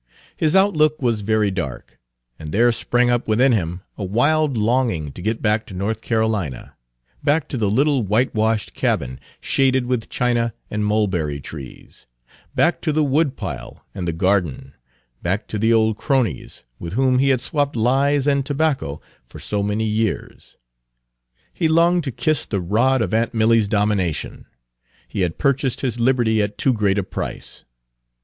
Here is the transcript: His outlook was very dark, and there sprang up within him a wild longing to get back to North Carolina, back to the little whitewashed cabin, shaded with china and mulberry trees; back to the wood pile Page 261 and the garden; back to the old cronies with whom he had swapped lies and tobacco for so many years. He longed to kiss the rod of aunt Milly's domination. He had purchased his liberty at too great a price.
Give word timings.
His 0.35 0.55
outlook 0.55 0.99
was 0.99 1.21
very 1.21 1.51
dark, 1.51 1.99
and 2.39 2.51
there 2.51 2.71
sprang 2.71 3.11
up 3.11 3.27
within 3.27 3.51
him 3.51 3.81
a 3.99 4.03
wild 4.03 4.57
longing 4.57 5.11
to 5.11 5.21
get 5.21 5.43
back 5.43 5.63
to 5.67 5.75
North 5.75 6.01
Carolina, 6.01 6.75
back 7.23 7.47
to 7.49 7.55
the 7.55 7.69
little 7.69 8.01
whitewashed 8.01 8.73
cabin, 8.73 9.19
shaded 9.39 9.85
with 9.85 10.09
china 10.09 10.55
and 10.71 10.83
mulberry 10.87 11.39
trees; 11.39 12.07
back 12.55 12.81
to 12.81 12.91
the 12.91 13.03
wood 13.03 13.37
pile 13.37 13.85
Page 13.93 14.01
261 14.01 14.01
and 14.01 14.07
the 14.07 14.11
garden; 14.19 14.73
back 15.21 15.47
to 15.47 15.59
the 15.59 15.71
old 15.71 15.97
cronies 15.97 16.63
with 16.79 16.93
whom 16.93 17.19
he 17.19 17.29
had 17.29 17.39
swapped 17.39 17.75
lies 17.75 18.25
and 18.25 18.43
tobacco 18.43 18.99
for 19.27 19.39
so 19.39 19.61
many 19.61 19.85
years. 19.85 20.57
He 21.53 21.67
longed 21.67 22.03
to 22.05 22.11
kiss 22.11 22.47
the 22.47 22.59
rod 22.59 23.03
of 23.03 23.13
aunt 23.13 23.35
Milly's 23.35 23.69
domination. 23.69 24.47
He 25.07 25.21
had 25.21 25.37
purchased 25.37 25.81
his 25.81 25.99
liberty 25.99 26.41
at 26.41 26.57
too 26.57 26.73
great 26.73 26.97
a 26.97 27.03
price. 27.03 27.65